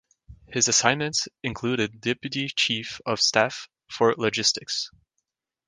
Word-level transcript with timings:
His 0.47 0.67
assignments 0.67 1.27
included 1.43 2.01
Deputy 2.01 2.49
Chief 2.49 3.01
of 3.05 3.21
Staff 3.21 3.69
for 3.87 4.15
Logistics. 4.17 4.89